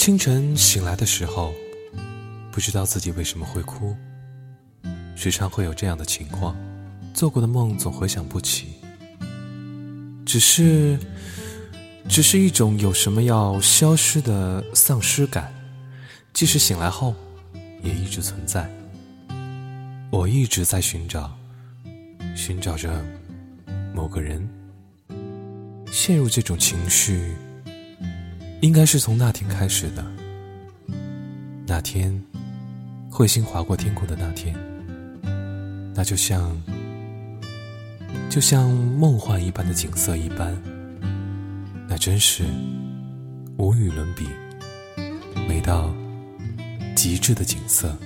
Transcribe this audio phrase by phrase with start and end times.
[0.00, 1.52] 清晨醒来的时候，
[2.50, 3.94] 不知道自己为什么会哭，
[5.14, 6.56] 时常会有这样的情况，
[7.12, 8.68] 做过的梦总回想不起，
[10.24, 10.98] 只是，
[12.08, 15.52] 只是一种有什么要消失的丧失感，
[16.32, 17.14] 即使醒来后，
[17.82, 18.70] 也一直存在。
[20.10, 21.30] 我一直在寻找，
[22.34, 23.04] 寻找着
[23.94, 24.48] 某个人。
[25.92, 27.34] 陷入这种情绪，
[28.60, 30.04] 应该是从那天开始的。
[31.66, 32.22] 那天，
[33.10, 34.54] 彗星划过天空的那天，
[35.94, 36.54] 那就像，
[38.28, 40.54] 就像梦幻一般的景色一般，
[41.88, 42.44] 那真是
[43.56, 44.26] 无与伦比，
[45.48, 45.94] 美到
[46.94, 47.96] 极致的景色。